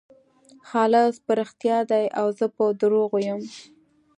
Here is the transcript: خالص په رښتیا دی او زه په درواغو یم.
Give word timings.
خالص 0.69 1.15
په 1.25 1.31
رښتیا 1.39 1.77
دی 1.91 2.05
او 2.19 2.27
زه 2.37 2.45
په 2.55 2.63
درواغو 2.79 3.19
یم. 3.27 3.41